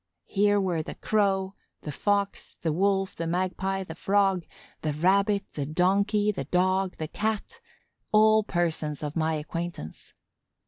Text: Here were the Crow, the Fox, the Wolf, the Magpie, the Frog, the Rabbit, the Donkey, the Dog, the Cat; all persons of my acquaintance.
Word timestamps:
Here 0.25 0.59
were 0.59 0.81
the 0.81 0.95
Crow, 0.95 1.53
the 1.81 1.91
Fox, 1.91 2.57
the 2.63 2.73
Wolf, 2.73 3.15
the 3.15 3.27
Magpie, 3.27 3.83
the 3.83 3.93
Frog, 3.93 4.47
the 4.81 4.93
Rabbit, 4.93 5.45
the 5.53 5.67
Donkey, 5.67 6.31
the 6.31 6.45
Dog, 6.45 6.95
the 6.97 7.07
Cat; 7.07 7.61
all 8.11 8.41
persons 8.41 9.03
of 9.03 9.15
my 9.15 9.35
acquaintance. 9.35 10.15